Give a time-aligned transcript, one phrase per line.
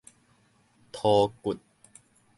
[0.91, 1.55] 塗骨